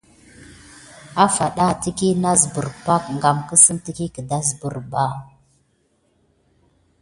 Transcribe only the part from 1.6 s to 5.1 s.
təkiy nasbər ɓa kam kawusa pak gedasbirba.